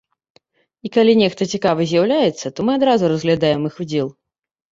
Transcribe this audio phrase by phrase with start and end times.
[0.87, 4.07] І, калі нехта цікавы з'яўляецца, то мы адразу разглядаем іх удзел.